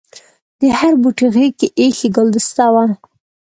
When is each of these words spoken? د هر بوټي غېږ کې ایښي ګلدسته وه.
د 0.59 0.61
هر 0.79 0.93
بوټي 1.01 1.27
غېږ 1.35 1.53
کې 1.59 1.67
ایښي 1.79 2.09
ګلدسته 2.15 2.65
وه. 2.73 2.85